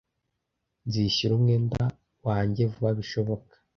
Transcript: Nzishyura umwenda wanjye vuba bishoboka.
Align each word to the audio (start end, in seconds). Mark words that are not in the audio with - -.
Nzishyura 0.87 1.33
umwenda 1.35 1.83
wanjye 2.27 2.61
vuba 2.71 2.91
bishoboka. 2.99 3.53